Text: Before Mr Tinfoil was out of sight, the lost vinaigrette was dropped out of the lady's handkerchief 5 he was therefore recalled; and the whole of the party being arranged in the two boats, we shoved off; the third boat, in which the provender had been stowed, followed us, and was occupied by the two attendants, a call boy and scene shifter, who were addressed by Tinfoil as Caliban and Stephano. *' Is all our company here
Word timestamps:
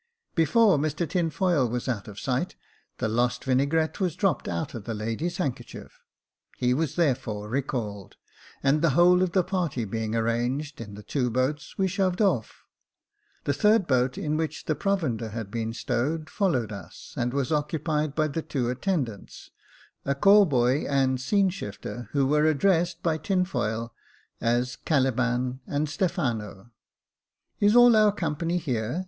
Before 0.33 0.79
Mr 0.79 1.07
Tinfoil 1.07 1.69
was 1.69 1.87
out 1.87 2.07
of 2.07 2.19
sight, 2.19 2.55
the 2.97 3.07
lost 3.07 3.43
vinaigrette 3.43 3.99
was 3.99 4.15
dropped 4.15 4.47
out 4.47 4.73
of 4.73 4.85
the 4.85 4.95
lady's 4.95 5.37
handkerchief 5.37 5.91
5 6.53 6.53
he 6.57 6.73
was 6.73 6.95
therefore 6.95 7.47
recalled; 7.47 8.15
and 8.63 8.81
the 8.81 8.89
whole 8.97 9.21
of 9.21 9.33
the 9.33 9.43
party 9.43 9.85
being 9.85 10.15
arranged 10.15 10.81
in 10.81 10.95
the 10.95 11.03
two 11.03 11.29
boats, 11.29 11.77
we 11.77 11.87
shoved 11.87 12.19
off; 12.19 12.63
the 13.43 13.53
third 13.53 13.85
boat, 13.85 14.17
in 14.17 14.37
which 14.37 14.65
the 14.65 14.73
provender 14.73 15.29
had 15.29 15.51
been 15.51 15.71
stowed, 15.71 16.31
followed 16.31 16.71
us, 16.71 17.13
and 17.15 17.31
was 17.31 17.51
occupied 17.51 18.15
by 18.15 18.27
the 18.27 18.41
two 18.41 18.71
attendants, 18.71 19.51
a 20.03 20.15
call 20.15 20.47
boy 20.47 20.83
and 20.87 21.21
scene 21.21 21.51
shifter, 21.51 22.09
who 22.13 22.25
were 22.25 22.45
addressed 22.45 23.03
by 23.03 23.19
Tinfoil 23.19 23.93
as 24.41 24.77
Caliban 24.77 25.59
and 25.67 25.87
Stephano. 25.87 26.71
*' 27.13 27.59
Is 27.61 27.75
all 27.75 27.95
our 27.95 28.11
company 28.11 28.57
here 28.57 28.99